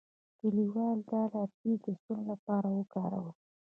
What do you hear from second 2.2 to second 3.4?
لپاره وکارول.